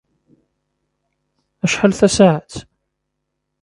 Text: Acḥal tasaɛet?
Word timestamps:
Acḥal 1.65 1.93
tasaɛet? 1.99 2.53